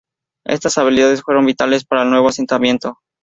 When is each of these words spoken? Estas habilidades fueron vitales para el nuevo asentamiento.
Estas 0.47 0.79
habilidades 0.79 1.21
fueron 1.21 1.45
vitales 1.45 1.85
para 1.85 2.01
el 2.01 2.09
nuevo 2.09 2.29
asentamiento. 2.29 2.97